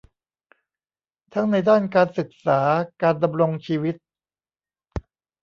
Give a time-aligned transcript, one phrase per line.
[1.33, 2.59] ทั้งในด้านการศึกษา
[3.01, 3.95] การดำรงชีวิต